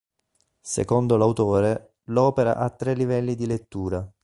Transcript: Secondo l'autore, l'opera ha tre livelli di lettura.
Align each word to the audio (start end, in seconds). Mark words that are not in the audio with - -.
Secondo 0.63 1.15
l'autore, 1.15 1.97
l'opera 2.05 2.57
ha 2.57 2.71
tre 2.71 2.95
livelli 2.95 3.35
di 3.35 3.45
lettura. 3.45 4.11